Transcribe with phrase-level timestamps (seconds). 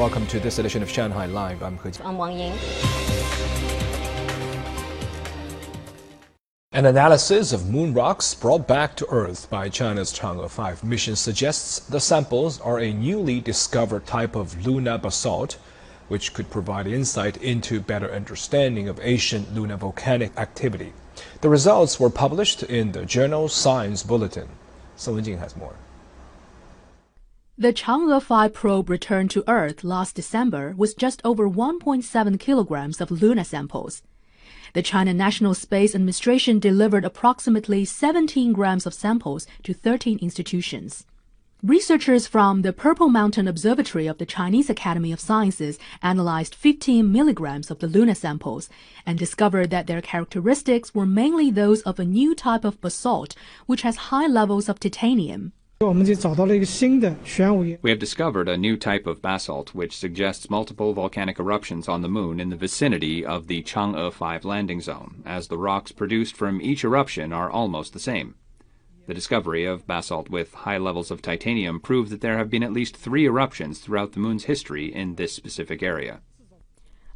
[0.00, 1.62] Welcome to this edition of Shanghai Live.
[1.62, 2.54] I'm He I'm Wang Ying.
[6.72, 11.80] An analysis of moon rocks brought back to Earth by China's Chang'e 5 mission suggests
[11.80, 15.58] the samples are a newly discovered type of lunar basalt,
[16.08, 20.94] which could provide insight into better understanding of ancient lunar volcanic activity.
[21.42, 24.48] The results were published in the journal Science Bulletin.
[24.96, 25.74] Song Wenjing has more.
[27.60, 33.10] The Chang'e 5 probe returned to Earth last December with just over 1.7 kilograms of
[33.10, 34.02] lunar samples.
[34.72, 41.04] The China National Space Administration delivered approximately 17 grams of samples to 13 institutions.
[41.62, 47.70] Researchers from the Purple Mountain Observatory of the Chinese Academy of Sciences analyzed 15 milligrams
[47.70, 48.70] of the lunar samples
[49.04, 53.34] and discovered that their characteristics were mainly those of a new type of basalt,
[53.66, 55.52] which has high levels of titanium.
[57.80, 62.08] We have discovered a new type of basalt which suggests multiple volcanic eruptions on the
[62.08, 66.60] moon in the vicinity of the Chang'e 5 landing zone, as the rocks produced from
[66.60, 68.34] each eruption are almost the same.
[69.06, 72.74] The discovery of basalt with high levels of titanium proved that there have been at
[72.74, 76.20] least three eruptions throughout the moon's history in this specific area.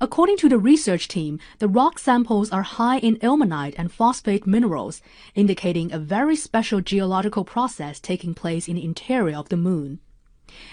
[0.00, 5.00] According to the research team, the rock samples are high in ilmenite and phosphate minerals,
[5.34, 10.00] indicating a very special geological process taking place in the interior of the moon.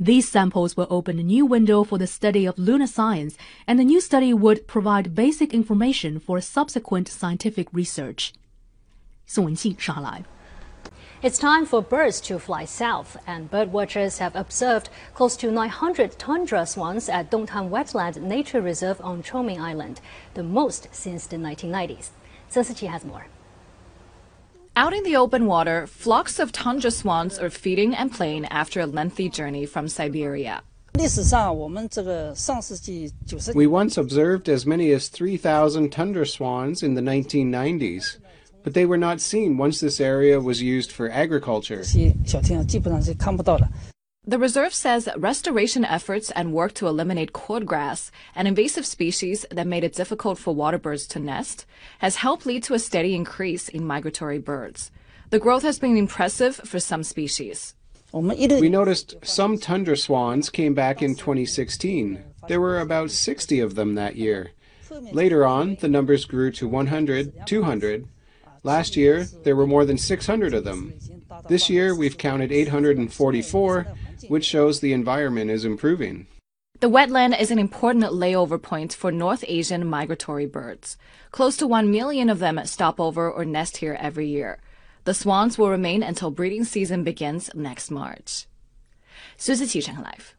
[0.00, 3.84] These samples will open a new window for the study of lunar science, and the
[3.84, 8.32] new study would provide basic information for subsequent scientific research.
[9.26, 10.24] 宋文信，上海。
[11.21, 16.17] it's time for birds to fly south, and bird watchers have observed close to 900
[16.17, 19.99] tundra swans at Dongtan Wetland Nature Reserve on Chongming Island,
[20.33, 22.11] the most since the 1990s.
[22.49, 23.27] Su Siqi has more.
[24.77, 28.85] Out in the open water, flocks of tundra swans are feeding and playing after a
[28.85, 30.61] lengthy journey from Siberia.
[33.53, 38.17] We once observed as many as 3,000 tundra swans in the 1990s
[38.63, 41.83] but they were not seen once this area was used for agriculture.
[44.25, 49.83] The reserve says restoration efforts and work to eliminate cordgrass, an invasive species that made
[49.83, 51.65] it difficult for water birds to nest,
[51.99, 54.91] has helped lead to a steady increase in migratory birds.
[55.31, 57.75] The growth has been impressive for some species.
[58.11, 62.23] We noticed some tundra swans came back in 2016.
[62.47, 64.51] There were about 60 of them that year.
[65.11, 68.07] Later on, the numbers grew to 100, 200,
[68.62, 70.94] Last year, there were more than 600 of them.
[71.48, 73.86] This year, we've counted 844,
[74.28, 76.26] which shows the environment is improving.
[76.80, 80.96] The wetland is an important layover point for North Asian migratory birds.
[81.30, 84.58] Close to 1 million of them stop over or nest here every year.
[85.04, 88.46] The swans will remain until breeding season begins next March.
[89.36, 90.37] 苏思琪，上海 Live。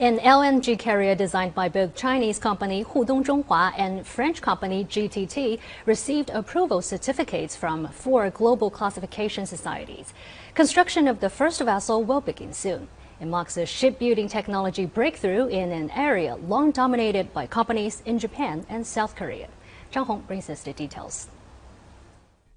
[0.00, 6.30] An LNG carrier designed by both Chinese company Hudong Zhonghua and French company GTT received
[6.30, 10.14] approval certificates from four global classification societies.
[10.54, 12.86] Construction of the first vessel will begin soon.
[13.20, 18.66] It marks a shipbuilding technology breakthrough in an area long dominated by companies in Japan
[18.68, 19.48] and South Korea.
[19.92, 21.26] Zhang Hong brings us the details.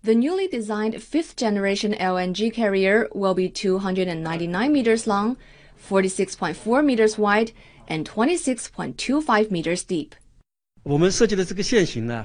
[0.04, 5.38] The newly designed fifth generation LNG carrier will be 299 meters long,
[5.82, 7.52] 46.4 meters wide
[7.88, 10.16] and 26.25 meters deep.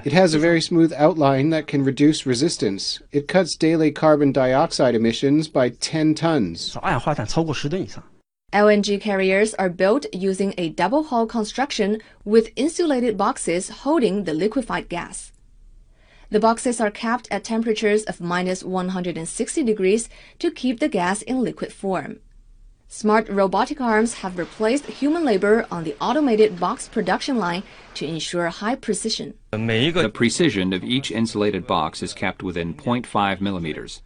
[0.03, 3.01] It has a very smooth outline that can reduce resistance.
[3.11, 6.75] It cuts daily carbon dioxide emissions by 10 tons.
[8.53, 14.89] LNG carriers are built using a double hull construction with insulated boxes holding the liquefied
[14.89, 15.33] gas.
[16.29, 21.41] The boxes are capped at temperatures of minus 160 degrees to keep the gas in
[21.43, 22.21] liquid form.
[22.89, 27.63] Smart robotic arms have replaced human labor on the automated box production line
[27.95, 29.33] to ensure high precision.
[29.51, 34.01] The precision of each insulated box is kept within 0.5 millimeters.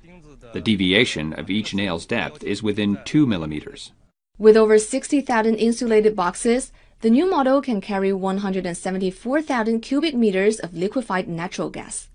[0.53, 3.91] The deviation of each nail's depth is within 2 millimeters.
[4.39, 11.27] With over 60,000 insulated boxes, the new model can carry 174,000 cubic meters of liquefied
[11.27, 12.09] natural gas.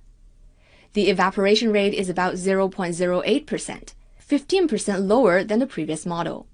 [0.95, 3.95] The evaporation rate is about 0.08%,
[4.29, 6.49] 15% lower than the previous model.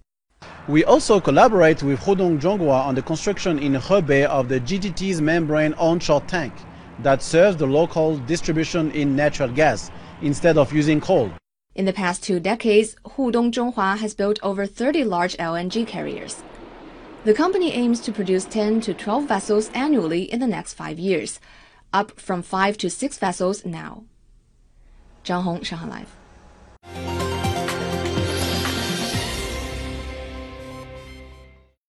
[0.68, 5.74] We also collaborate with Hudong Zhonghua on the construction in Hebei of the GTT's membrane
[5.74, 6.52] onshore tank
[7.00, 9.90] that serves the local distribution in natural gas
[10.20, 11.30] instead of using coal.
[11.74, 16.42] In the past two decades, Hudong Zhonghua has built over 30 large LNG carriers.
[17.24, 21.40] The company aims to produce 10 to 12 vessels annually in the next five years,
[21.92, 24.04] up from 5 to 6 vessels now.
[25.24, 26.21] Zhang Hong, Shanghai Live.